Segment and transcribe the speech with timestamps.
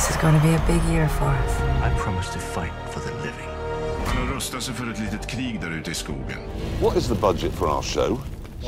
[0.00, 1.60] This is going to be a big year for us.
[1.60, 3.48] I promise to fight for the living.
[4.06, 6.38] Han har rustat sig för ett litet krig där ute i skogen.
[6.82, 8.20] What is the budget for our show?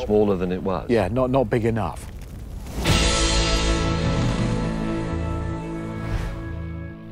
[0.06, 0.90] Smaller than it was.
[0.90, 2.00] Yeah, not, not big enough.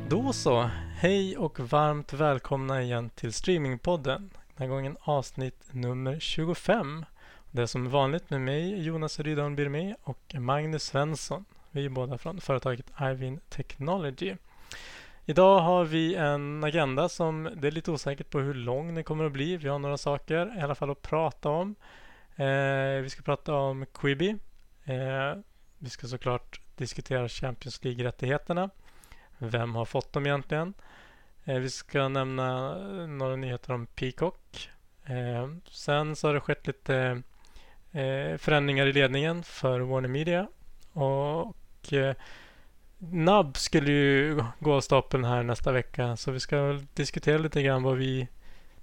[0.09, 4.29] Då så, hej och varmt välkomna igen till Streamingpodden.
[4.57, 7.05] Den här gången avsnitt nummer 25.
[7.51, 11.45] Det är som vanligt med mig, Jonas Rydholm Birmé och Magnus Svensson.
[11.71, 14.35] Vi är båda från företaget Ivin Technology.
[15.25, 19.25] Idag har vi en agenda som det är lite osäkert på hur lång den kommer
[19.25, 19.57] att bli.
[19.57, 21.75] Vi har några saker i alla fall att prata om.
[22.35, 24.29] Eh, vi ska prata om Quibi.
[24.83, 25.35] Eh,
[25.77, 28.69] vi ska såklart diskutera Champions League-rättigheterna.
[29.37, 30.73] Vem har fått dem egentligen?
[31.43, 34.69] Eh, vi ska nämna några nyheter om Peacock.
[35.05, 37.21] Eh, sen så har det skett lite
[37.91, 40.47] eh, förändringar i ledningen för Warner Media.
[40.93, 41.55] Och
[41.89, 42.15] eh,
[42.97, 46.17] NAB skulle ju gå av stapeln här nästa vecka.
[46.17, 48.27] Så vi ska diskutera lite grann vad vi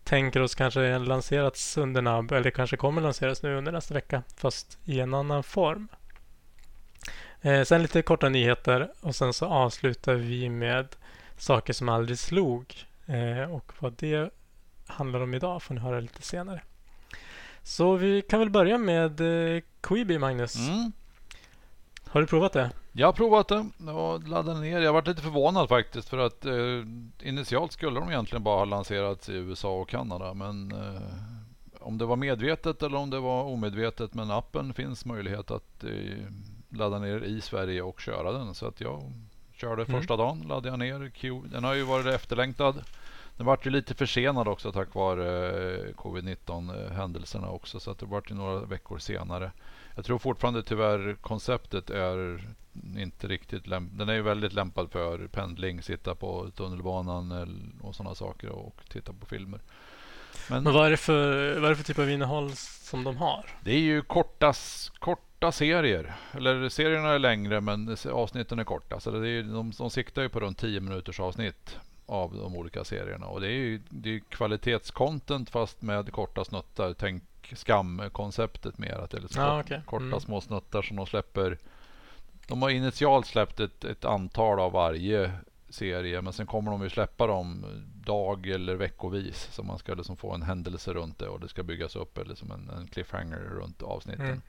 [0.04, 2.32] tänker oss kanske lanserats under NAB.
[2.32, 4.22] Eller kanske kommer lanseras nu under nästa vecka.
[4.36, 5.88] Fast i en annan form.
[7.40, 10.96] Eh, sen lite korta nyheter och sen så avslutar vi med
[11.36, 12.74] saker som aldrig slog.
[13.06, 14.30] Eh, och vad det
[14.86, 16.62] handlar om idag får ni höra lite senare.
[17.62, 20.56] Så vi kan väl börja med eh, Quibi, Magnus.
[20.56, 20.92] Mm.
[22.04, 22.70] Har du provat det?
[22.98, 24.80] Jag har provat det och laddade ner.
[24.80, 26.82] Jag varit lite förvånad faktiskt för att eh,
[27.22, 30.34] initialt skulle de egentligen bara ha lanserats i USA och Kanada.
[30.34, 31.02] Men eh,
[31.80, 34.14] om det var medvetet eller om det var omedvetet.
[34.14, 35.90] Men appen finns möjlighet att eh,
[36.68, 38.54] ladda ner i Sverige och köra den.
[38.54, 39.12] Så att jag
[39.52, 40.00] körde Mm.
[40.00, 41.42] första dagen, laddade jag ner Q.
[41.44, 42.84] Den har ju varit efterlängtad.
[43.36, 47.80] Den vart ju lite försenad också tack vare eh, covid-19 eh, händelserna också.
[47.80, 49.52] Så att det vart ju några veckor senare.
[49.98, 52.40] Jag tror fortfarande tyvärr konceptet är
[52.98, 53.98] inte riktigt lämpad.
[53.98, 59.12] Den är ju väldigt lämpad för pendling, sitta på tunnelbanan och sådana saker och titta
[59.12, 59.60] på filmer.
[60.50, 63.46] Men Men vad är, det för, vad är för typ av innehåll som de har?
[63.64, 64.54] det är ju korta,
[64.98, 66.14] korta serier.
[66.32, 69.00] Eller serierna är längre men avsnitten är korta.
[69.00, 72.84] Så det är de, de siktar ju på runt 10 minuters avsnitt av de olika
[72.84, 73.26] serierna.
[73.26, 76.94] Och det är ju det är kvalitetscontent fast med korta snuttar.
[76.94, 77.22] Tänk
[77.56, 78.92] skam-konceptet mer.
[78.94, 79.82] Att det är Ja, kort, okej.
[79.86, 80.20] korta Mm.
[80.20, 81.58] små snuttar som de släpper.
[82.46, 85.32] De har initialt släppt ett, ett antal av varje
[85.70, 87.64] serie men sen kommer de ju släppa dem
[88.04, 91.62] dag eller veckovis så man ska liksom få en händelse runt det och det ska
[91.62, 94.42] byggas upp eller som en, en cliffhanger runt avsnitten.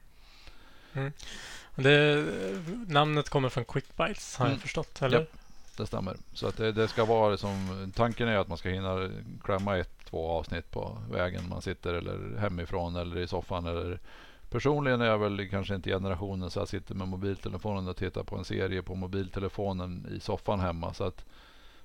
[0.92, 1.12] Mm.
[1.74, 2.24] Det,
[2.88, 4.54] namnet kommer från Quick Bites har Mm.
[4.54, 5.18] jag förstått, eller?
[5.18, 5.28] Japp.
[5.76, 6.16] Det stämmer.
[6.32, 9.10] Så att det, det ska vara som tanken är att man ska hinna
[9.44, 14.00] klämma ett, två avsnitt på vägen man sitter eller hemifrån eller i soffan eller
[14.50, 18.36] Personligen är jag väl kanske inte generationen så jag sitter med mobiltelefonen och tittar på
[18.36, 20.94] en serie på mobiltelefonen i soffan hemma.
[20.94, 21.24] Så att,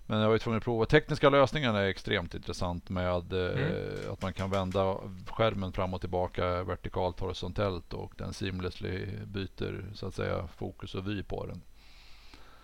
[0.06, 0.86] men jag var ju tvungen att prova.
[0.86, 4.98] Tekniska lösningarna är extremt intressant med eh, att man kan vända
[5.30, 11.08] skärmen fram och tillbaka vertikalt horisontellt och den seamlessly byter så att säga fokus och
[11.08, 11.62] vy på den.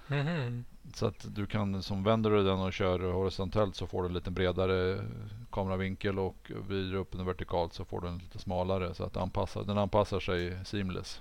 [0.08, 0.66] Mhm.
[0.94, 4.14] Så att du kan som vänder du den och kör horisontellt så får du en
[4.14, 5.04] lite bredare
[5.52, 9.64] kameravinkel och vrider upp den vertikalt så får du en lite smalare så att anpassa,
[9.64, 11.20] den anpassar sig seamless.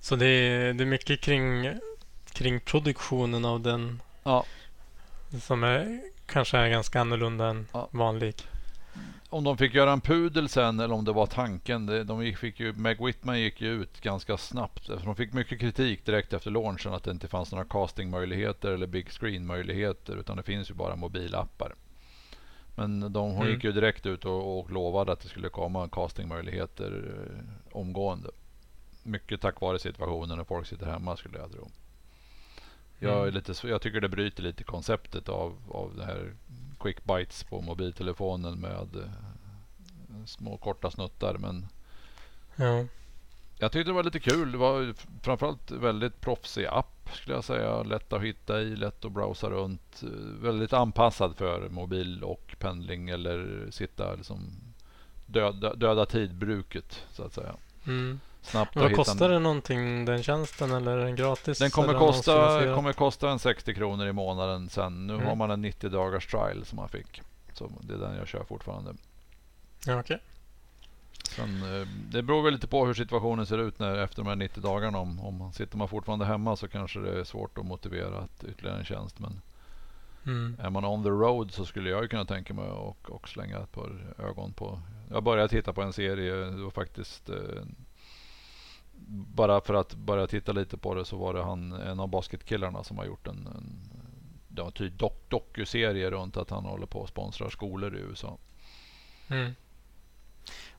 [0.00, 1.72] Så det är, det är mycket kring,
[2.32, 4.44] kring produktionen av den Ja.
[5.42, 7.88] som är, kanske är ganska annorlunda än Ja.
[7.90, 8.34] vanlig.
[9.32, 11.86] Om de fick göra en pudel sen eller om det var tanken.
[11.86, 14.86] Det, de gick, fick ju, Meg Whitman gick ju ut ganska snabbt.
[15.04, 19.08] De fick mycket kritik direkt efter launchen att det inte fanns några castingmöjligheter eller big
[19.10, 21.74] screen möjligheter utan det finns ju bara mobilappar.
[22.74, 23.54] Men de, hon Mm.
[23.54, 28.30] gick ju direkt ut och, och lovade att det skulle komma castingmöjligheter eh, omgående.
[29.02, 31.68] Mycket tack vare situationen när folk sitter hemma skulle jag tro.
[32.98, 33.34] Jag, är Mm.
[33.34, 36.34] lite, jag tycker det bryter lite konceptet av, av det här
[36.80, 41.34] quick bites på mobiltelefonen med eh, små korta snuttar.
[41.38, 41.66] Men
[42.56, 42.84] Ja.
[43.58, 44.52] jag tyckte det var lite kul.
[44.52, 47.82] Det var framförallt väldigt proffsig app skulle jag säga.
[47.82, 50.02] Lätt att hitta i, lätt att browsa runt.
[50.02, 50.08] eh,
[50.42, 54.50] Väldigt anpassad för mobil och pendling eller sitta liksom
[55.26, 57.54] döda, döda tid-bruket så att säga.
[57.86, 58.20] Mm.
[58.42, 61.58] Snabbt Men vad att kostar den någonting den tjänsten eller är den gratis?
[61.58, 65.06] Den kommer kosta, kommer kosta en 60 kronor i månaden sen.
[65.06, 65.26] Nu Mm.
[65.26, 67.22] har man en 90 dagars trial som man fick.
[67.52, 68.94] Så det är den jag kör fortfarande.
[69.86, 70.22] Ja, okej.
[71.36, 74.36] Sen, eh, det beror väl lite på hur situationen ser ut när, efter de här
[74.36, 74.98] 90 dagarna.
[74.98, 78.44] Om, om man sitter man fortfarande hemma så kanske det är svårt att motivera att
[78.44, 79.18] ytterligare en tjänst.
[79.18, 79.40] Men
[80.26, 80.56] Mm.
[80.60, 83.58] är man on the road så skulle jag ju kunna tänka mig och, och slänga
[83.58, 84.80] ett par ögon på.
[85.10, 86.34] Jag började titta på en serie.
[86.34, 87.36] Det var faktiskt eh,
[89.12, 92.84] bara för att börja titta lite på det så var det han, en av basketkillarna
[92.84, 93.80] som har gjort en, en
[94.56, 98.38] ja, typ dok, dokuserie runt att han håller på och sponsrar skolor i USA.
[99.28, 99.54] Mm.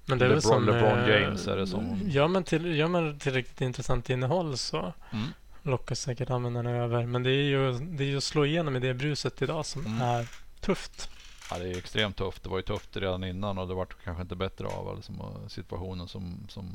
[0.06, 0.66] Men det är LeBron, som...
[0.66, 2.00] LeBron eh, James är det som...
[2.06, 5.28] Gör man, till, gör man tillräckligt intressant innehåll så Mm.
[5.62, 7.06] lockas säkert användarna över.
[7.06, 9.86] Men det är ju, det är ju att slå igenom i det bruset idag som
[9.86, 10.02] Mm.
[10.02, 10.28] är
[10.60, 11.10] tufft.
[11.52, 12.44] Ja, det är extremt tufft.
[12.44, 15.14] Det var ju tufft redan innan och det var kanske inte bättre av alltså,
[15.48, 16.66] situationen som, som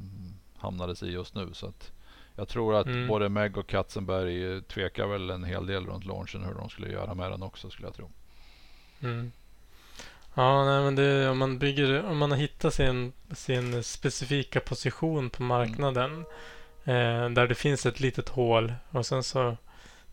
[0.59, 1.49] hamnades i just nu.
[1.53, 1.93] Så att
[2.35, 3.09] jag tror att Mm.
[3.09, 7.15] både Meg och Katzenberg tvekar väl en hel del runt launchen hur de skulle göra
[7.15, 8.11] med den också skulle jag tro.
[9.01, 9.33] Mm.
[10.35, 15.31] Ja, nej, men det, om man bygger, om man har hittat sin, sin specifika position
[15.31, 16.25] på marknaden
[16.85, 19.57] eh, där det finns ett litet hål och sen så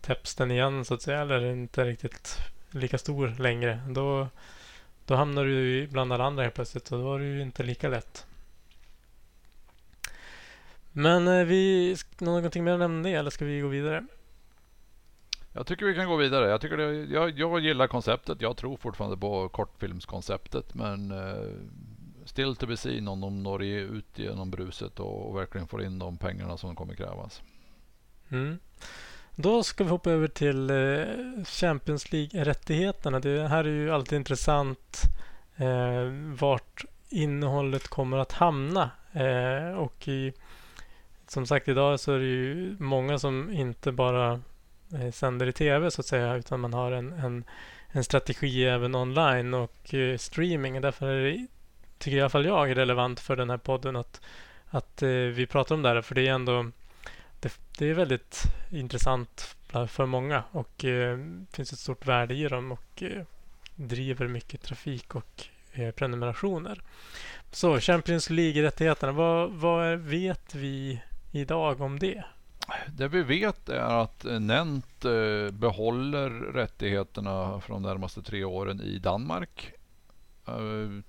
[0.01, 2.37] täpps den igen så att säga eller inte riktigt
[2.71, 3.81] lika stor längre.
[3.89, 4.27] Då,
[5.05, 7.89] då hamnar du bland alla andra helt plötsligt och då är det ju inte lika
[7.89, 8.25] lätt.
[10.93, 14.05] Men eh, vi, någonting mer att nämna det eller ska vi gå vidare?
[15.53, 16.49] Jag tycker vi kan gå vidare.
[16.49, 18.41] Jag, tycker det, jag, jag gillar konceptet.
[18.41, 20.73] Jag tror fortfarande på kortfilmskonceptet.
[20.73, 21.45] Men eh,
[22.25, 25.99] still to be seen om de når ut genom bruset och, och verkligen får in
[25.99, 27.41] de pengarna som kommer krävas.
[28.29, 28.59] Mm.
[29.35, 33.19] Då ska vi hoppa över till eh, Champions League-rättigheterna.
[33.19, 35.01] Det här är ju alltid intressant
[35.55, 38.91] eh, vart innehållet kommer att hamna.
[39.13, 40.33] Eh, och i,
[41.33, 44.41] som sagt idag så är det ju många som inte bara
[44.93, 47.43] eh, sänder i tv så att säga utan man har en, en,
[47.91, 50.81] en strategi även online och eh, streaming.
[50.81, 51.47] Därför är det,
[51.97, 54.21] tycker i alla fall jag, är relevant för den här podden att,
[54.69, 56.01] att eh, vi pratar om det här.
[56.01, 56.71] För det är ändå
[57.39, 59.55] det, det är väldigt intressant
[59.87, 63.23] för många och eh, det finns ett stort värde i dem och eh,
[63.75, 65.43] driver mycket trafik och
[65.73, 66.81] eh, prenumerationer.
[67.51, 71.01] Så Champions League-rättigheterna, vad, vad är, vet vi
[71.33, 72.23] idag om det?
[72.87, 78.99] Det vi vet är att Nent eh, behåller rättigheterna från de närmaste tre åren i
[78.99, 79.71] Danmark.
[80.47, 81.03] Eh,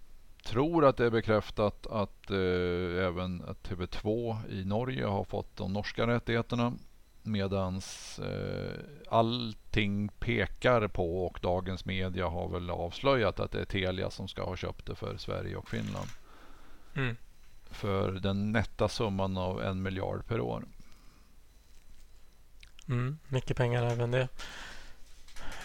[0.45, 5.73] tror att det är bekräftat att eh, även att TV2 i Norge har fått de
[5.73, 6.73] norska rättigheterna.
[7.23, 14.11] Medans eh, allting pekar på och dagens media har väl avslöjat att det är Telia
[14.11, 16.09] som ska ha köpt det för Sverige och Finland.
[16.97, 17.17] Mm.
[17.75, 20.65] För den nätta summan av en miljard per år.
[22.89, 24.29] Mm, mycket pengar även det.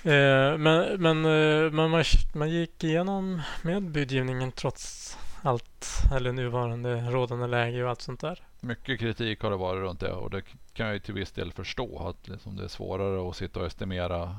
[0.03, 2.03] Eh, men men eh, man, man,
[2.33, 8.43] man gick igenom med budgivningen trots allt eller nuvarande rådande läge och allt sånt där.
[8.59, 10.41] Mycket kritik har det varit runt det och det
[10.73, 12.07] kan jag ju till viss del förstå.
[12.07, 14.35] Att liksom det är svårare att sitta och estimera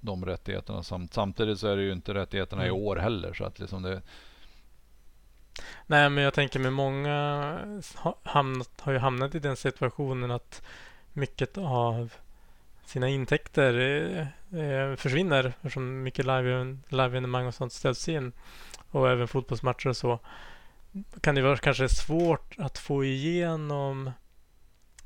[0.00, 0.82] de rättigheterna.
[0.82, 2.82] Samt, samtidigt så är det ju inte rättigheterna i Mm.
[2.82, 3.34] år heller.
[3.34, 4.02] Så att liksom det,
[5.86, 7.12] Nej, men jag tänker med många
[7.96, 10.62] ha, hamnat, har ju hamnat i den situationen att
[11.12, 12.12] mycket av
[12.84, 13.74] sina intäkter
[14.50, 18.32] eh, eh, försvinner eftersom mycket live- live-evenemang och sånt ställs in
[18.90, 20.18] och även fotbollsmatcher och så
[21.20, 24.10] kan det vara kanske svårt att få igenom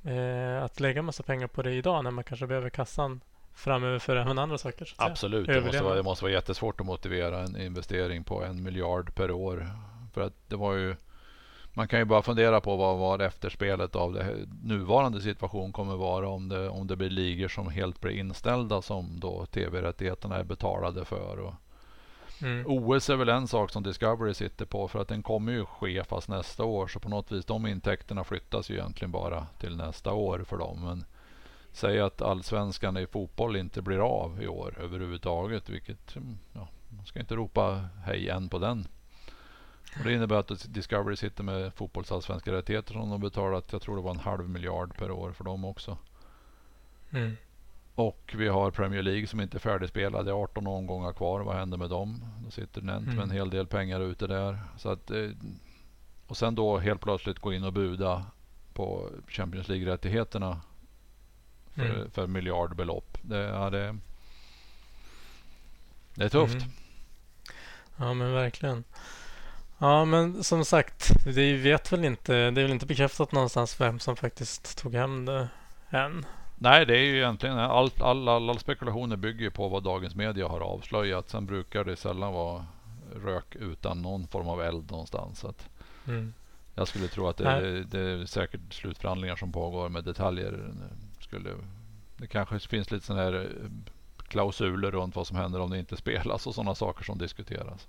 [0.04, 3.20] eh, att lägga massa pengar på det idag när man kanske behöver kassan
[3.54, 4.94] framöver för även andra saker.
[4.96, 9.14] Absolut, det måste, vara, det måste vara jättesvårt att motivera en investering på en miljard
[9.14, 9.70] per år.
[10.16, 10.96] För att det var ju
[11.72, 16.28] man kan ju bara fundera på vad, vad efterspelet av det nuvarande situation kommer vara
[16.28, 21.05] om det, om det blir ligor som helt blir inställda som då tv-rättigheterna är betalade
[21.05, 21.38] för.
[21.38, 21.55] Och,
[22.43, 22.64] Mm.
[22.67, 26.05] OS är väl en sak som Discovery sitter på för att den kommer ju ske
[26.05, 26.86] fast nästa år.
[26.86, 30.84] Så på något vis de intäkterna flyttas ju egentligen bara till nästa år för dem.
[30.84, 31.05] Men
[31.72, 35.69] säg att allsvenskan i fotboll inte blir av i år överhuvudtaget.
[35.69, 38.88] Vilket, mm, ja, man ska inte ropa hej än på den.
[39.98, 43.72] Och det innebär att Discovery sitter med fotbollsallsvenska rättigheter som de betalat.
[43.72, 45.98] Jag tror det var en halv miljard per år för dem också.
[47.10, 47.36] Mm.
[47.94, 50.24] Och vi har Premier League som inte är färdigspelad.
[50.24, 51.41] Det är 18 omgångar kvar.
[51.41, 52.24] Vad händer med dem?
[52.44, 53.31] Då sitter Nent med en Mm.
[53.36, 54.58] hel del pengar ute där.
[54.79, 55.29] Så att, eh,
[56.26, 58.26] och sen då helt plötsligt gå in och buda
[58.72, 60.60] på Champions League-rättigheterna
[61.74, 62.10] för, Mm.
[62.10, 63.19] för miljardbelopp.
[63.22, 63.96] Det, ja, det,
[66.15, 66.55] det är tufft.
[66.55, 66.69] Mm.
[67.96, 68.84] Ja, men verkligen.
[69.78, 72.32] Ja, men som sagt, vi vet väl inte.
[72.32, 75.48] Det är väl inte bekräftat någonstans vem som faktiskt tog hem det
[75.90, 76.26] än.
[76.58, 80.14] Nej, det är ju egentligen allt, all, all, all spekulationer bygger ju på vad dagens
[80.14, 81.30] media har avslöjat.
[81.30, 82.66] Sen brukar det sällan vara
[83.24, 85.38] rök utan någon form av eld någonstans.
[85.38, 85.52] Så
[86.08, 86.34] Mm.
[86.74, 87.84] Jag skulle tro att det, Nej.
[87.84, 90.74] det är säkert slutförhandlingar som pågår med detaljer.
[91.20, 91.50] Skulle,
[92.16, 93.70] det kanske finns lite sådana här eh,
[94.28, 97.86] klausuler runt vad som händer om det inte spelas och sådana saker som diskuteras.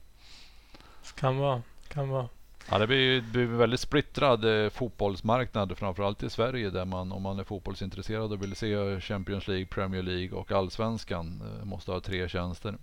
[1.15, 1.61] Kan vara,
[1.97, 2.29] kan vara.
[2.69, 7.21] Ja, det blir, det blir väldigt splittrad eh, fotbollsmarknad, framförallt i Sverige där man om
[7.21, 11.99] man är fotbollsintresserad och vill se Champions League, Premier League och Allsvenskan eh, måste ha
[11.99, 12.75] tre tjänster.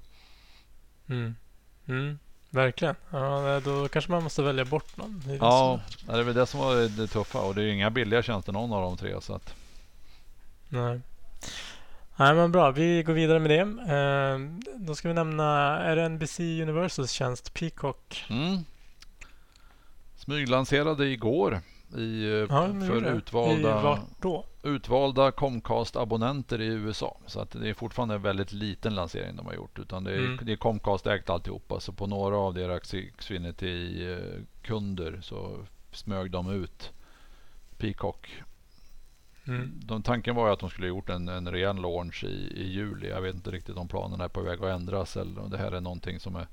[1.09, 1.35] Mm.
[1.87, 2.19] Mm.
[2.51, 2.95] Verkligen.
[3.11, 5.23] Ja, då kanske man måste välja bort någon.
[5.27, 8.23] Det Ja, det är väl det som var det tuffa och det är inga billiga
[8.23, 9.21] tjänster någon av de tre.
[9.21, 9.55] Så att,
[10.69, 11.01] Nej.
[12.17, 12.71] Nej, men bra.
[12.71, 13.61] Vi går vidare med det.
[13.95, 14.39] Eh,
[14.77, 18.25] då ska vi nämna, är det NBC Universals tjänst Peacock?
[18.31, 18.65] mm.
[20.25, 21.61] Smyglanserade igår
[21.97, 22.47] i, eh, Ja,
[22.87, 23.15] för.
[23.15, 23.99] I utvalda,
[24.63, 27.19] utvalda Comcast-abonnenter i USA.
[27.27, 29.79] Så att det är fortfarande en väldigt liten lansering de har gjort.
[29.79, 30.39] Utan det är, Mm.
[30.43, 31.81] det är Comcast-ägt alltihopa.
[31.81, 35.59] Så på några av deras Xfinity-kunder så
[35.93, 36.93] smög de ut
[37.79, 38.43] Peacock.
[39.47, 39.73] Mm.
[39.85, 42.69] De, tanken var ju att de skulle ha gjort en, en ren launch i, i
[42.73, 43.09] juli.
[43.09, 45.73] Jag vet inte riktigt om planerna är på väg att ändras eller om det här
[45.73, 46.47] är någonting som är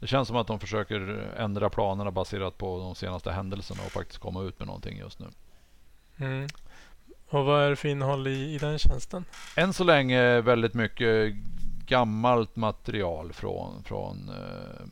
[0.00, 1.00] det känns som att de försöker
[1.36, 5.26] ändra planerna baserat på de senaste händelserna och faktiskt komma ut med någonting just nu.
[6.16, 6.48] Mm.
[7.28, 9.24] Och vad är det för innehåll i, i den tjänsten?
[9.56, 11.34] Än så länge väldigt mycket
[11.86, 14.86] gammalt material från, från, eh,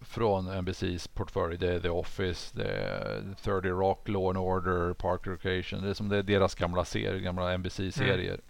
[0.00, 1.58] från NBCs portfölj.
[1.58, 5.82] Det är The Office, det är 30 Rock, Law and Order, Park Recreation.
[5.82, 8.40] Det är som det är deras gamla serier, gamla NBC-serier.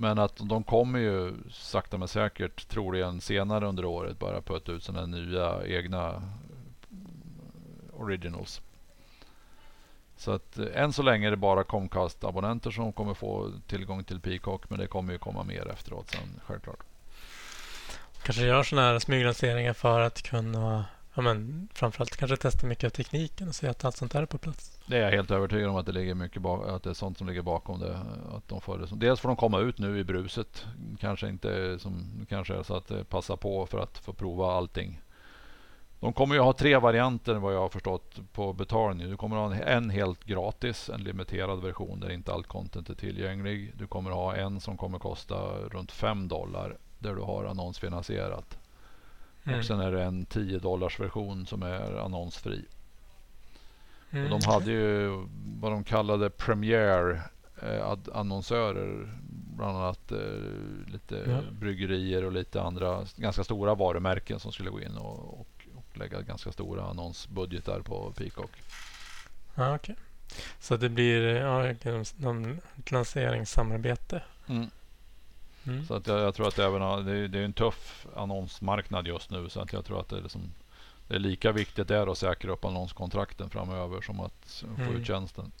[0.00, 4.84] Men att de kommer ju sakta men säkert troligen senare under året bara putta ut
[4.84, 6.22] sina nya egna
[7.92, 8.60] originals.
[10.16, 14.20] Så att eh, än så länge är det bara Comcast-abonnenter som kommer få tillgång till
[14.20, 14.70] Peacock.
[14.70, 16.80] Men det kommer ju komma mer efteråt sen självklart.
[18.22, 22.90] Kanske gör sådana här smyglanseringar för att kunna ja, men, framförallt kanske testa mycket av
[22.90, 24.80] tekniken och se att allt sånt där är på plats.
[24.86, 27.18] Det är jag helt övertygad om att det, ligger mycket bak- att det är sånt
[27.18, 28.00] som ligger bakom det.
[28.32, 30.66] Att de får det som, dels får de komma ut nu i bruset.
[31.00, 34.52] Kanske inte som kanske är så att eh, passa passar på för att få prova
[34.52, 35.00] allting.
[36.00, 39.10] De kommer ju ha tre varianter vad jag har förstått på betalning.
[39.10, 42.94] Du kommer ha en, en helt gratis, en limiterad version där inte allt content är
[42.94, 43.72] tillgänglig.
[43.76, 45.34] Du kommer ha en som kommer kosta
[45.70, 48.58] runt 5 dollar där du har annonsfinansierat.
[49.44, 49.58] Mm.
[49.58, 52.64] Och sen är det en 10 dollars version som är annonsfri.
[54.10, 54.24] Mm.
[54.32, 55.08] Och de hade ju
[55.60, 57.22] vad de kallade Premiere
[57.62, 59.14] eh, annonsörer.
[59.56, 60.18] Bland annat eh,
[60.92, 61.40] lite Ja.
[61.52, 66.20] bryggerier och lite andra ganska stora varumärken som skulle gå in och, och, och lägga
[66.20, 68.50] ganska stora annonsbudgetar på Peacock.
[69.54, 69.96] Ja, okej.
[70.60, 71.74] Så det blir ja,
[72.16, 74.22] någon lanseringssamarbete.
[74.48, 74.70] Mm.
[75.66, 75.84] Mm.
[75.86, 79.30] Så att jag, jag tror att även det är, det är en tuff annonsmarknad just
[79.30, 79.48] nu.
[79.48, 80.52] Så att jag tror att det är, liksom,
[81.08, 84.96] det är lika viktigt där att säkra upp annonskontrakten framöver som att få Mm.
[84.96, 85.52] ut tjänsten.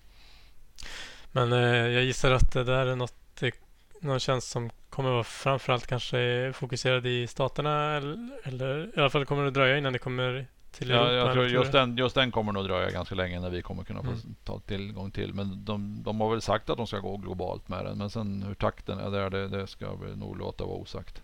[1.32, 3.54] Men eh, jag gissar att det där är något, det,
[4.00, 9.26] någon tjänst som kommer vara framförallt kanske fokuserad i staterna eller, eller i alla fall
[9.26, 10.88] kommer det dröja innan det kommer till.
[10.90, 13.84] Ja, jag tror just den, just den kommer nog dröja ganska länge när vi kommer
[13.84, 14.20] kunna få Mm.
[14.44, 15.34] ta tillgång till.
[15.34, 17.98] Men de, de har väl sagt att de ska gå globalt med den.
[17.98, 21.22] Men sen hur takten är där, det, det ska vi nog låta vara osagt.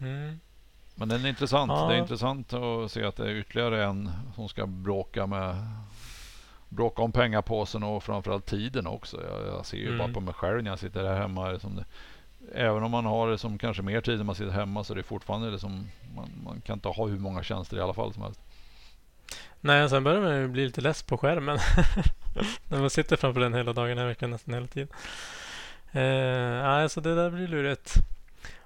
[0.00, 0.40] Mm.
[0.94, 1.72] Men den är intressant.
[1.74, 1.88] Ja.
[1.88, 5.56] Det är intressant att se att det är ytterligare en som ska bråka med
[6.68, 9.20] bråka om pengapåsen och framförallt tiden också.
[9.22, 9.98] Jag, jag ser ju Mm.
[9.98, 11.58] bara på mig själv när jag sitter här hemma.
[11.58, 11.84] Som det,
[12.54, 14.96] även om man har det som kanske mer tid när man sitter hemma så är
[14.96, 18.12] det fortfarande det som man, man kan inte ha hur många tjänster i alla fall
[18.12, 18.40] som helst.
[19.64, 21.58] Nej, sen börjar man ju bli lite less på skärmen.
[22.68, 24.88] När man sitter framför den hela dagen, här verkligen nästan hela tiden.
[25.92, 27.94] Eh, nej, så det där blir lurigt.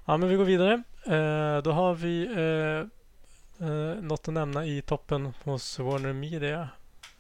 [0.05, 0.83] Ja, men vi går vidare.
[1.07, 6.69] Eh, då har vi eh, eh, något att nämna i toppen hos Warner Media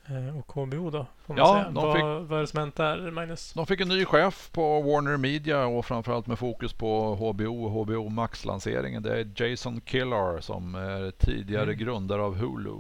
[0.07, 1.07] eh, och HBO då.
[1.27, 1.65] Ja, säga.
[1.65, 3.53] de Vad, fick- vad är det som hänt där, Magnus?
[3.53, 7.71] De fick en ny chef på Warner Media och framförallt med fokus på HBO och
[7.71, 9.03] HBO Max-lanseringen.
[9.03, 11.79] Det är Jason Killar som är tidigare Mm.
[11.79, 12.75] grundare av Hulu.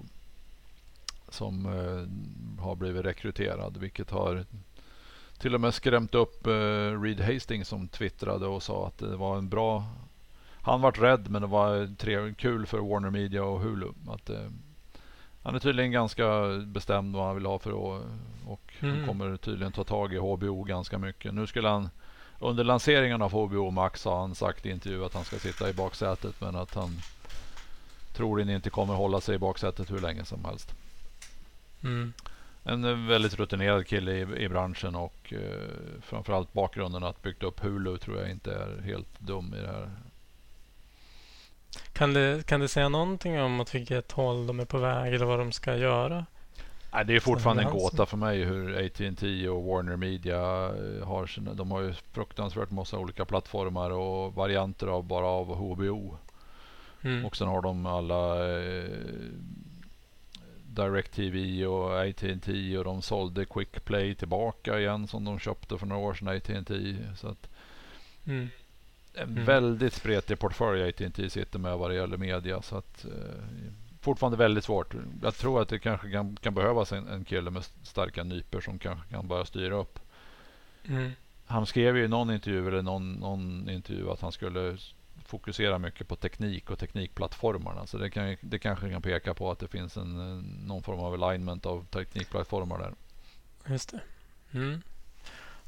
[1.28, 4.45] Som eh, har blivit rekryterad vilket har
[5.38, 9.38] till och med skrämt upp eh, Reed Hastings som twittrade och sa att det var
[9.38, 9.85] en bra
[10.61, 13.88] han vart rädd men det var tre, kul för Warner Media och Hulu.
[14.09, 14.50] Att, eh,
[15.42, 16.25] han är tydligen ganska
[16.66, 18.04] bestämd vad han vill ha för att
[18.47, 19.06] och han Mm.
[19.06, 21.35] kommer tydligen ta tag i HBO ganska mycket.
[21.35, 21.88] Nu skulle han
[22.40, 25.73] under lanseringen av HBO Max har han sagt i intervju att han ska sitta i
[25.73, 26.90] baksätet men att han
[28.14, 30.75] troligen inte kommer hålla sig i baksätet hur länge som helst.
[31.83, 32.12] Mm.
[32.64, 37.61] En eh, väldigt rutinerad kille i, i branschen och eh, framförallt bakgrunden att byggt upp
[37.61, 39.90] Hulu tror jag inte är helt dum i det här.
[41.92, 45.26] Kan, det, kan det säga någonting om åt vilket håll de är på väg eller
[45.26, 46.26] vad de ska göra?
[46.92, 51.26] Nej, det är fortfarande en gåta för mig hur AT&T och Warner Media eh, har
[51.26, 56.18] sina, de har ju fruktansvärt massa olika plattformar och varianter av bara av HBO.
[57.02, 57.26] Mm.
[57.26, 58.90] Och sen har de alla eh,
[60.76, 66.14] DirecTV och AT&T och de sålde Quickplay tillbaka igen som de köpte för några år
[66.14, 67.49] sedan AT&T Så att
[68.26, 68.49] Mm.
[69.14, 69.45] en Mm.
[69.45, 72.62] väldigt spretig portfölj AT&T sitter med vad det gäller media.
[72.62, 73.11] Så att, eh,
[74.00, 74.95] fortfarande väldigt svårt.
[75.23, 78.78] Jag tror att det kanske kan, kan behövas en, en kille med starka nyper som
[78.78, 79.99] kanske kan bara styra upp.
[80.88, 81.11] Mm.
[81.47, 84.76] Han skrev ju i någon intervju eller någon, någon intervju att han skulle
[85.28, 87.87] fokusera mycket på teknik och teknikplattformarna.
[87.87, 91.23] Så det, kan, det kanske kan peka på att det finns en, någon form av
[91.23, 92.95] alignment av teknikplattformar där.
[93.66, 94.00] Just det.
[94.59, 94.83] Mm.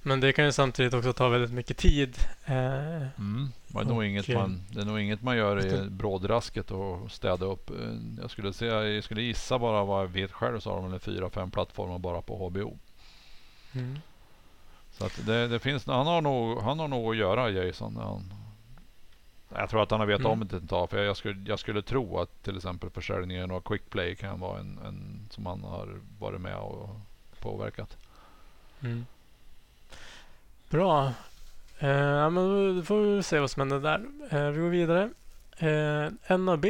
[0.02, 2.18] Men det kan ju samtidigt också ta väldigt mycket tid.
[2.44, 2.54] Eh,
[3.18, 3.48] Mm.
[3.68, 7.46] Det, är nog inget man, det är nog inget man gör i brådrasket och städa
[7.46, 7.70] upp.
[7.70, 7.76] Eh,
[8.20, 11.30] Jag skulle, säga, jag skulle gissa bara vad jag vet själv så har de fyra,
[11.30, 12.78] fem plattformar bara på HBO.
[13.72, 13.98] mm.
[14.90, 17.96] Så det, det finns, han, har nog, han har nog att göra Jason.
[17.96, 18.32] Han,
[19.54, 20.32] jag tror att han har vetat Mm.
[20.32, 20.90] om det ett tag.
[20.90, 24.78] För jag skulle, jag skulle tro att till exempel försäljningen av Quickplay kan vara en,
[24.86, 26.88] en som han har varit med och
[27.40, 27.96] påverkat.
[28.80, 29.06] Mm.
[30.70, 31.12] Bra.
[31.78, 34.06] Eh, ja, men då får vi se vad som händer där.
[34.30, 35.10] Eh, vi går vidare.
[35.58, 36.66] Eh, NAB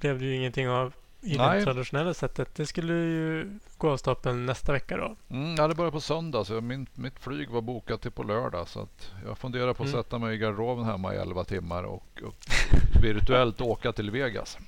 [0.00, 1.58] blev det ju ingenting av i Nej.
[1.58, 2.54] det traditionella sättet.
[2.54, 5.16] Det skulle ju gå av stapeln nästa vecka då.
[5.30, 8.68] Mm, ja, det börjar på söndag så min, mitt flyg var bokat till på lördag.
[8.68, 8.88] Så
[9.26, 10.02] jag funderar på att Mm.
[10.02, 12.34] sätta mig i garderoben hemma i 11 timmar och, och
[13.02, 14.58] virtuellt åka till Vegas.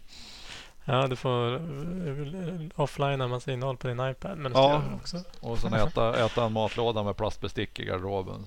[0.85, 4.39] Ja, du får uh, offlinea massa innehåll på din iPad.
[4.39, 4.83] Men det Ja.
[4.95, 5.17] också.
[5.41, 8.47] Och sen äta, äta en matlåda med plastbestick i garderoben.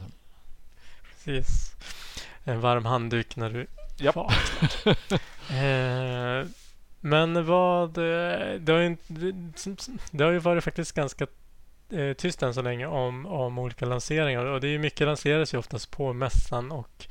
[1.12, 1.72] Precis.
[2.44, 3.68] En varm handduk när du
[4.00, 4.16] Japp.
[5.50, 6.48] eh,
[7.10, 7.98] men vad...
[7.98, 8.98] Eh, det har, ju,
[10.12, 11.28] det- har ju varit faktiskt ganska
[11.92, 14.46] eh, tyst än så länge om, om olika lanseringar.
[14.46, 17.06] Och det är ju mycket lanseras ju oftast på mässan och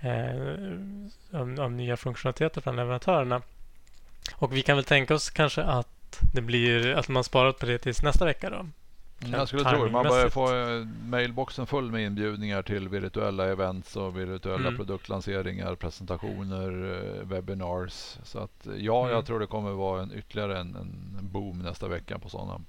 [0.00, 3.42] eh, om, om nya funktionaliteter från leverantörerna.
[4.34, 7.78] Och vi kan väl tänka oss kanske att det blir att man sparar på det
[7.78, 8.66] tills nästa vecka då.
[9.24, 9.88] Mm, jag skulle tro.
[9.90, 14.76] Man börjar få eh, mailboxen full med inbjudningar till virtuella events och virtuella Mm.
[14.76, 18.18] produktlanseringar, presentationer, eh, webinars.
[18.24, 19.12] Så att eh, ja, Mm.
[19.14, 22.60] jag tror det kommer vara en, ytterligare en, en boom nästa vecka på sådana.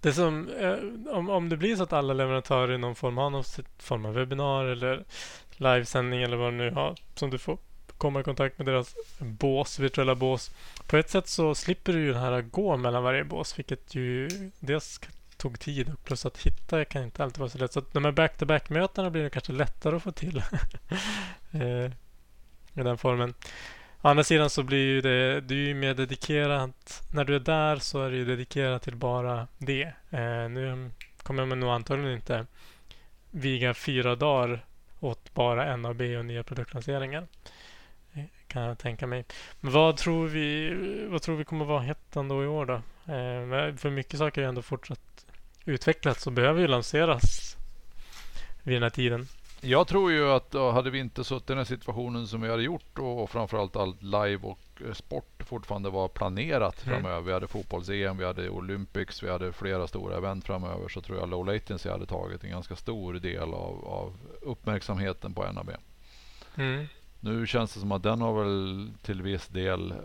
[0.00, 0.48] Det som,
[1.10, 3.44] om, om det blir så att alla leverantörer i någon form har någon
[3.78, 5.04] form av webbinar eller
[5.56, 7.58] livesändning eller vad det nu har som du får
[7.98, 10.50] komma i kontakt med deras bås, virtuella bås.
[10.86, 14.28] På ett sätt så slipper du ju det här gå mellan varje bås vilket ju
[14.60, 15.00] dels
[15.46, 17.72] tog tid plus att hitta kan inte alltid vara så lätt.
[17.72, 20.36] Så att de här back-to-back-mötena blir det kanske lättare att få till
[21.50, 21.90] eh,
[22.74, 23.34] i den formen.
[24.02, 27.02] Å andra sidan så blir ju det, det är ju mer dedikerat.
[27.14, 29.92] När du är där så är det ju dedikerat till bara det.
[30.10, 30.90] Eh, nu
[31.22, 32.46] kommer man nog antagligen inte
[33.30, 34.64] viga fyra dagar
[35.00, 37.26] åt bara NAB och nya produktlanseringar.
[38.12, 39.24] Eh, kan jag tänka mig.
[39.60, 40.74] Men vad tror vi,
[41.08, 42.74] vad tror vi kommer vara hett ändå i år då?
[43.06, 45.15] Eh, för mycket saker har ju ändå fortsatt
[45.66, 47.56] utvecklas och behöver ju lanseras
[48.62, 49.26] vid den här tiden.
[49.60, 52.50] Jag tror ju att då hade vi inte suttit i den här situationen som vi
[52.50, 56.94] hade gjort och framförallt allt live och eh, sport fortfarande var planerat Mm.
[57.02, 57.20] framöver.
[57.26, 60.88] Vi hade fotbolls-EM, vi hade Olympics, vi hade flera stora event framöver.
[60.88, 65.52] Så tror jag low latency hade tagit en ganska stor del av, av uppmärksamheten på
[65.52, 65.70] NAB.
[66.56, 66.86] Mm.
[67.20, 69.96] Nu känns det som att den har väl till viss del eh,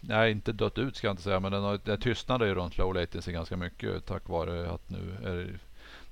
[0.00, 2.78] Nej, inte dött ut ska jag inte säga, men den har, det tystnade ju runt
[2.78, 5.58] low latency ganska mycket tack vare att nu är det,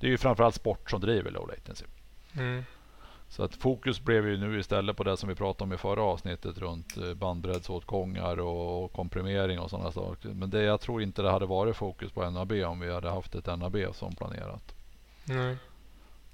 [0.01, 1.85] det är ju framförallt sport som driver low latency.
[2.37, 2.65] Mm.
[3.29, 6.03] Så att fokus blev ju nu istället på det som vi pratade om i förra
[6.03, 10.29] avsnittet runt eh, bandbreddsåtgångar och komprimering och sådana saker.
[10.29, 13.35] Men det, jag tror inte det hade varit fokus på NAB om vi hade haft
[13.35, 14.75] ett NAB som planerat.
[15.25, 15.57] Nej.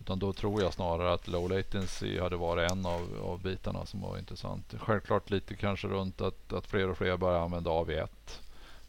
[0.02, 4.00] Utan då tror jag snarare att low latency hade varit en av, av bitarna som
[4.00, 4.74] var intressant.
[4.78, 8.08] Självklart lite kanske runt att, att fler och fler börjar använda AV1.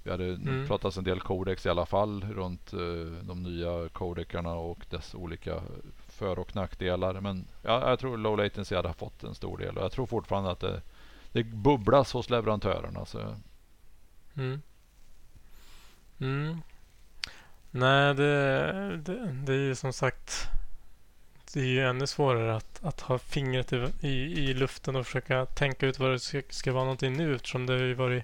[0.04, 0.68] Vi hade Mm.
[0.68, 2.80] pratats en del codex i alla fall runt eh,
[3.22, 5.62] de nya codecarna och dess olika
[6.08, 7.22] för och nackdelar.
[7.22, 10.52] Men ja, jag tror low latency hade fått en stor del och jag tror fortfarande
[10.52, 10.82] att det,
[11.32, 13.06] det bubblas hos leverantörerna.
[13.06, 13.36] Så
[14.36, 14.62] Mm.
[16.20, 16.58] Mm.
[17.72, 20.48] Nej, det, det, det är ju som sagt
[21.54, 24.10] det är ju ännu svårare att, att ha fingret i, i,
[24.50, 27.74] i luften och försöka tänka ut vad det ska, ska vara någonting nu eftersom det
[27.74, 28.24] har ju varit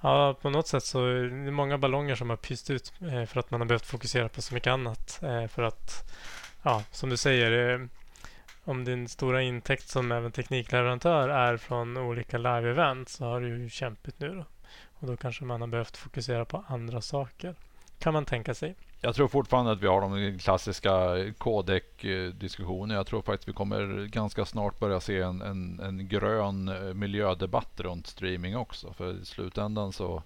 [0.00, 3.40] Ja, på något sätt så är det många ballonger som har pyst ut eh, för
[3.40, 5.22] att man har behövt fokusera på så mycket annat.
[5.22, 6.12] Eh, för att,
[6.62, 7.86] ja, som du säger, eh,
[8.64, 13.70] om din stora intäkt som även teknikleverantör är från olika live-event så har det ju
[13.70, 14.44] kämpigt nu då.
[14.94, 17.54] Och då kanske man har behövt fokusera på andra saker.
[17.98, 18.74] Kan man tänka sig.
[19.00, 22.94] Jag tror fortfarande att vi har de klassiska kodek-diskussionerna.
[22.94, 27.80] Jag tror faktiskt vi kommer ganska snart börja se en, en, en grön eh, miljödebatt
[27.80, 28.92] runt streaming också.
[28.92, 30.22] För i slutändan så,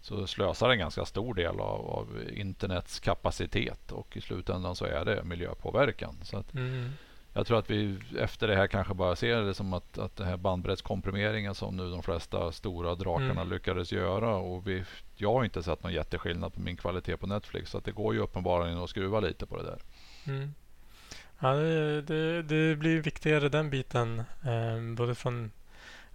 [0.00, 5.04] så slösar en ganska stor del av, av internets kapacitet och i slutändan så är
[5.04, 6.16] det miljöpåverkan.
[6.22, 6.90] Så att, Mm
[7.38, 10.24] jag tror att vi efter det här kanske bara ser det som att, att det
[10.24, 13.50] här bandbreddskomprimeringen som nu de flesta stora drakarna Mm.
[13.50, 14.36] lyckades göra.
[14.36, 14.84] Och vi,
[15.16, 17.70] jag har inte sett någon jätteskillnad på min kvalitet på Netflix.
[17.70, 19.78] Så det går ju uppenbarligen att skruva lite på det där.
[20.26, 20.54] Mm.
[21.38, 24.18] Ja, det, det, det blir viktigare den biten.
[24.44, 25.50] Eh, både från,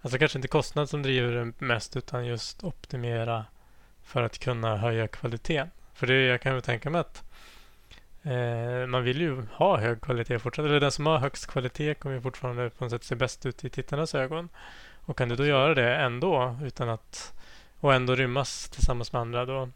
[0.02, 3.44] alltså kanske inte kostnad som driver det mest utan just optimera
[4.02, 5.70] för att kunna höja kvaliteten.
[5.94, 7.23] För det jag kan väl tänka mig att
[8.24, 10.64] eh, man vill ju ha hög kvalitet fortsatt.
[10.64, 13.64] Eller den som har högst kvalitet kommer ju fortfarande på något sätt se bäst ut
[13.64, 14.48] i tittarnas ögon.
[15.06, 17.32] Och kan du då göra det ändå utan att
[17.80, 19.68] och ändå rymmas tillsammans med andra då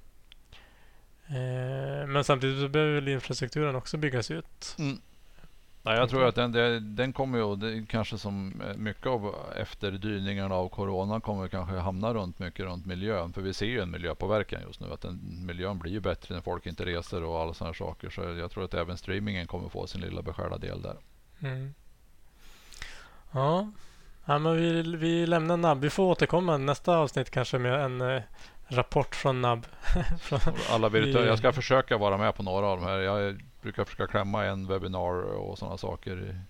[1.28, 4.76] Eh, men samtidigt så behöver väl infrastrukturen också byggas ut.
[4.78, 5.00] Mm.
[5.88, 10.55] Nej, jag tror att den, den kommer ju, det kanske som eh, mycket av efterdyningarna
[10.55, 13.33] av corona kommer kanske hamna runt mycket runt miljön.
[13.33, 14.92] För vi ser ju en miljöpåverkan just nu.
[14.92, 18.11] Att den, miljön blir ju bättre när folk inte reser och alla sådana saker.
[18.11, 20.96] Så jag tror att även streamingen kommer få sin lilla beskärda del där.
[21.40, 21.74] Mm.
[23.33, 23.70] Ja.
[24.24, 25.81] ja, men vi, vi lämnar NAB.
[25.81, 28.22] Vi får återkomma nästa avsnitt kanske med en eh,
[28.68, 29.66] rapport från NAB.
[30.20, 32.98] från, Alla virtuella, jag ska försöka vara med på några av de här.
[32.98, 36.40] Jag brukar försöka klämma en webbinar och sådana saker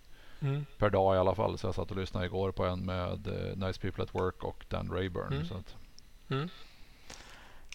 [0.41, 0.67] mm.
[0.79, 1.59] per dag i alla fall.
[1.59, 4.65] Så jag satt och lyssnade igår på en med eh, Nice People at Work och
[4.69, 5.33] Dan Rayburn.
[5.33, 5.47] Mm.
[5.47, 5.77] Så att,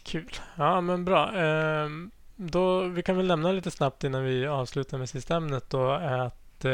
[0.03, 0.31] Kul.
[0.55, 1.31] Ja, men bra.
[1.35, 5.91] Ehm, då, vi kan väl lämna lite snabbt innan vi avslutar med sista ämnet då.
[5.91, 6.65] Är att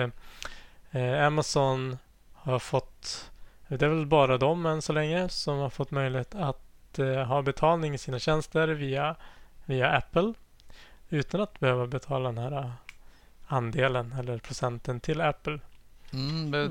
[0.92, 1.98] eh, Amazon
[2.34, 3.32] har fått,
[3.68, 7.42] det är väl bara de än så länge som har fått möjlighet att eh, ha
[7.42, 9.16] betalning i sina tjänster via,
[9.66, 10.34] via Apple
[11.10, 12.72] utan att behöva betala den här eh,
[13.48, 15.60] andelen eller procenten till Apple.
[16.14, 16.70] Mm, det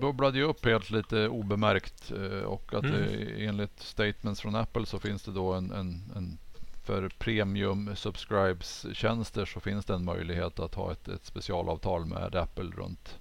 [0.00, 2.96] bubblade ju upp helt lite obemärkt eh, och att Mm.
[2.96, 6.38] det, enligt statements från Apple så finns det då en, en, en
[6.84, 12.34] för premium subscribes tjänster så finns det en möjlighet att ha ett, ett specialavtal med
[12.36, 13.18] Apple runt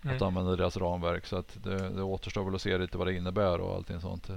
[0.00, 0.22] att Mm.
[0.22, 1.26] använda deras ramverk.
[1.26, 4.30] Så att det, det återstår väl att se lite vad det innebär och allting sånt.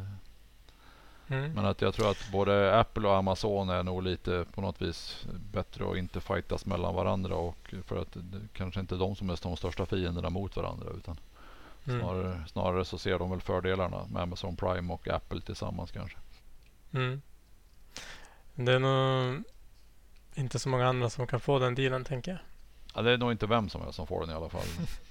[1.29, 1.51] Mm.
[1.53, 5.25] Men att jag tror att både Apple och Amazon är nog lite på något vis
[5.51, 9.29] bättre att inte fightas mellan varandra och för att det kanske inte är de som
[9.29, 11.17] är de största fienderna mot varandra utan
[11.87, 12.01] Mm.
[12.01, 16.17] Snarare, snarare så ser de väl fördelarna med Amazon Prime och Apple tillsammans kanske.
[16.93, 17.21] Mm.
[18.55, 19.43] Det är nog
[20.35, 22.39] inte så många andra som kan få den dealen tänker jag.
[22.95, 24.67] Ja, det är nog inte vem som helst som får den i alla fall.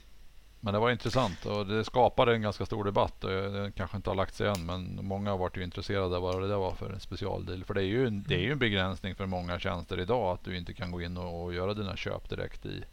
[0.61, 3.21] Men det var intressant och det skapade en ganska stor debatt.
[3.21, 6.43] Det kanske inte har lagt sig än men många har varit ju intresserade av vad
[6.43, 7.65] det där var för en specialdeal.
[7.65, 10.45] För det är ju en, det är ju en begränsning för många tjänster idag att
[10.45, 12.85] du inte kan gå in och, och göra dina köp direkt i,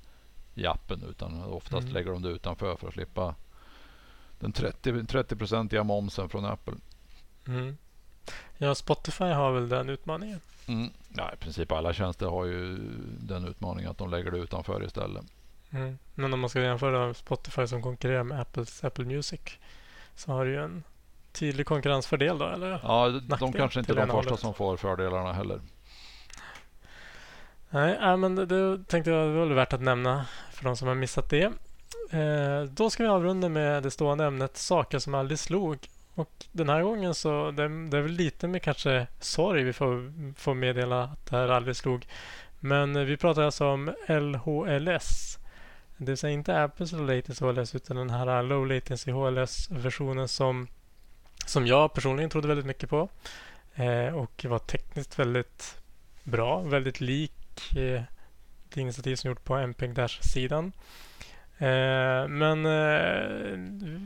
[0.56, 1.94] i appen utan oftast Mm.
[1.94, 3.36] lägger de det utanför för att slippa
[4.40, 6.76] den 30, 30-procentiga momsen från Apple.
[7.48, 7.78] Mm.
[8.58, 10.40] Ja, Spotify har väl den utmaningen.
[10.68, 10.90] Mm.
[11.18, 12.78] Ja, I princip alla tjänster har ju
[13.20, 15.26] den utmaningen att de lägger det utanför istället.
[15.76, 15.98] Mm.
[16.16, 19.42] Men om man ska jämföra Spotify som konkurrerar med Apples Apple Music
[20.16, 20.84] så har du ju en
[21.32, 22.80] tydlig konkurrensfördel då, eller?
[22.84, 24.40] Ja, de, de Nackdel kanske inte är de första hållet.
[24.40, 25.62] som får fördelarna heller.
[27.70, 30.88] Nej, äh, men det, det tänkte jag var väl värt att nämna för de som
[30.88, 31.52] har missat det.
[32.12, 35.78] Eh, då ska vi avrunda med det stående ämnet saker som aldrig slog.
[36.14, 40.14] Och den här gången så det, det är väl lite med kanske sorg vi får,
[40.40, 42.08] får meddela att det här aldrig slog.
[42.60, 45.38] Men vi pratar alltså om LHLS.
[45.98, 50.68] Det vill säga inte Apples Low Latency HLS utan den här Low Latency HLS-versionen som,
[51.46, 53.10] som jag personligen trodde väldigt mycket på.
[53.76, 55.78] Eh, och var tekniskt väldigt
[56.24, 58.02] bra, väldigt lik eh,
[58.74, 60.72] det initiativ som gjort på MPEG-sidan.
[61.58, 64.02] Eh, men eh,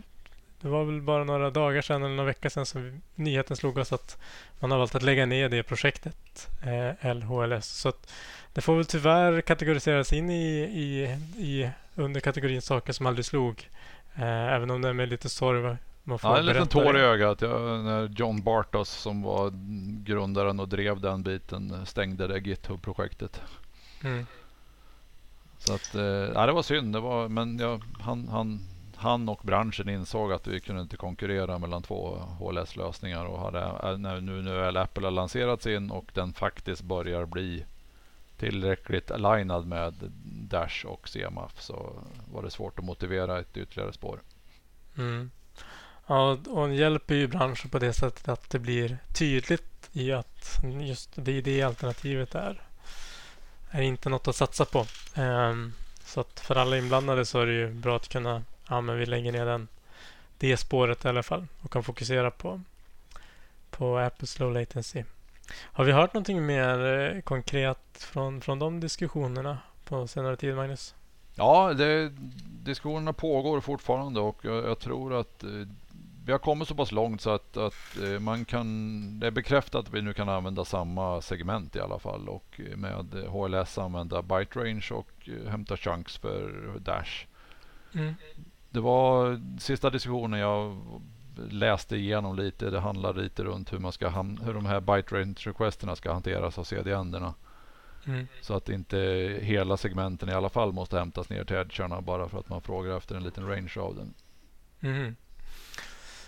[0.61, 3.93] det var väl bara några dagar sedan eller några veckor sedan som nyheten slog oss
[3.93, 4.17] att
[4.59, 7.65] man har valt att lägga ner det projektet, eh, LHLS.
[7.65, 7.93] Så
[8.53, 11.03] det får väl tyvärr kategoriseras in i, i,
[11.37, 13.69] i under kategorin saker som aldrig slog.
[14.15, 15.77] Eh, även om det är med lite sorg
[16.09, 17.41] man får Ja, en liten tår i ögat.
[17.41, 19.51] Jag, när John Bartos som var
[20.03, 23.41] grundaren och drev den biten stängde det GitHub-projektet.
[24.03, 24.25] Mm.
[25.57, 26.93] Så att, eh, ja, det var synd.
[26.93, 28.59] Det var, men ja, han, han,
[28.99, 33.25] han och branschen insåg att vi kunde inte konkurrera mellan två HLS-lösningar.
[33.25, 37.25] Och hade, nu, när nu, nu väl Apple har lanserat sin och den faktiskt börjar
[37.25, 37.65] bli
[38.37, 39.93] tillräckligt alignad med
[40.49, 41.93] Dash och CMAF så
[42.33, 44.19] var det svårt att motivera ett ytterligare spår.
[44.97, 45.31] Mm.
[46.07, 50.63] Ja, och en hjälper ju branschen på det sättet att det blir tydligt i att
[50.81, 52.61] just det, det alternativet är
[53.71, 54.85] är inte något att satsa på.
[55.15, 55.73] Um,
[56.05, 59.05] så att för alla inblandade så är det ju bra att kunna, ja men vi
[59.05, 59.67] lägger ner den,
[60.37, 62.61] det spåret i alla fall och kan fokusera på,
[63.69, 65.03] på Apples low latency.
[65.53, 70.95] Har vi hört någonting mer eh, konkret från, från de diskussionerna på senare tid, Magnus?
[71.35, 72.11] Ja, det,
[72.63, 75.49] diskussionerna pågår fortfarande och jag, jag tror att eh,
[76.25, 79.87] vi har kommit så pass långt så att, att eh, man kan, det är bekräftat
[79.87, 84.59] att vi nu kan använda samma segment i alla fall och med HLS använda byte
[84.59, 87.25] range och eh, hämta chunks för Dash.
[87.93, 88.15] Mm.
[88.69, 90.77] Det var sista diskussionen jag
[91.49, 92.69] läste igenom lite.
[92.69, 94.09] Det handlar lite runt hur, man ska
[94.43, 97.33] hur de här byte range requesterna ska hanteras av CDN-erna.
[98.05, 98.27] Mm.
[98.41, 98.97] Så att inte
[99.41, 102.97] hela segmenten i alla fall måste hämtas ner till edgarna bara för att man frågar
[102.97, 104.13] efter en liten range av den.
[104.81, 105.15] Mm.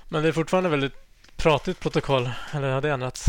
[0.09, 0.93] Men det är fortfarande väldigt
[1.35, 3.25] pratigt protokoll, eller har det ändrats?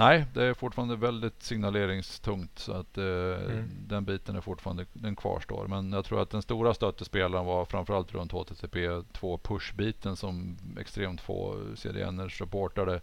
[0.00, 3.70] Nej, det är fortfarande väldigt signaleringstungt så att eh, Mm.
[3.86, 5.66] den biten är fortfarande, den kvarstår.
[5.66, 11.20] Men jag tror att den stora stöttespelaren var framförallt runt HTTP 2 push-biten som extremt
[11.20, 13.00] få CDNers rapportade.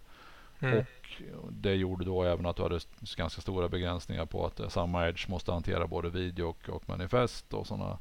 [0.60, 0.78] Mm.
[0.78, 2.80] Och det gjorde då även att du hade
[3.16, 7.54] ganska stora begränsningar på att eh, samma Edge måste hantera både video och, och manifest
[7.54, 7.98] och sådana.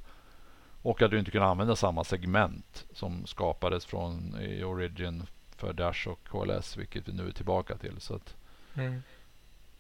[0.83, 5.23] Och att du inte kunde använda samma segment som skapades från i Origin
[5.57, 8.01] för Dash och KLS, vilket vi nu är tillbaka till.
[8.01, 8.37] Så att
[8.77, 9.03] Mm.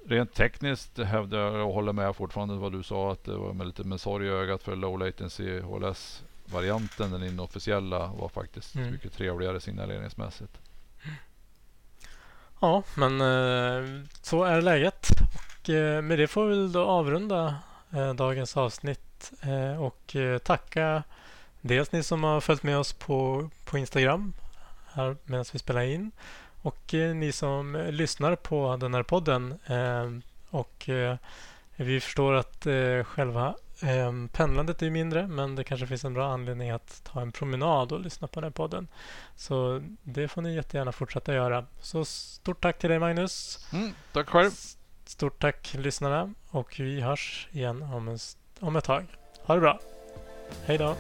[0.07, 3.67] rent tekniskt hävdar jag och håller med fortfarande vad du sa att det var med
[3.67, 8.93] lite med sorg i ögat för low latency HLS varianten, den inofficiella, var faktiskt Mm.
[8.93, 10.53] mycket trevligare signaleringsmässigt.
[12.61, 15.09] Ja, men eh, så är läget.
[15.63, 17.57] Och eh, med det får vi väl då avrunda
[17.93, 19.33] eh, dagens avsnitt
[19.79, 21.03] och tacka
[21.61, 24.33] dels ni som har följt med oss på, på Instagram
[24.93, 26.11] här medan vi spelar in
[26.67, 29.55] och eh, ni som eh, lyssnar på den här podden.
[29.67, 30.11] Eh,
[30.51, 30.91] och
[31.77, 32.67] vi förstår att
[33.07, 33.55] själva
[34.33, 38.01] pendlandet är mindre men det kanske finns en bra anledning att ta en promenad och
[38.01, 38.89] lyssna på den här podden.
[39.37, 41.67] Så det får ni jättegärna fortsätta göra.
[41.81, 43.67] Så stort tack till dig Magnus.
[43.73, 44.51] Mm, tack själv!
[45.05, 48.19] Stort tack lyssnarna och vi hörs igen om, en,
[48.61, 49.07] om ett tag.
[49.43, 49.81] Ha det bra.
[50.65, 50.95] Hej då.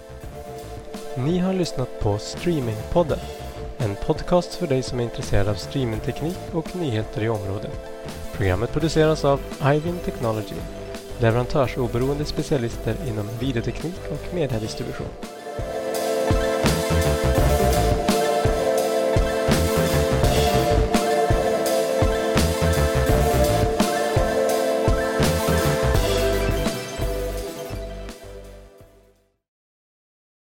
[1.16, 3.45] Ni har lyssnat på Streamingpodden.
[3.78, 7.80] En podcast för dig som är intresserad av streamingteknik och nyheter i området.
[8.36, 9.40] Programmet produceras av
[9.74, 10.54] Ivin Technology,
[11.20, 15.08] leverantörsoberoende specialister inom videoteknik och mediedistribution.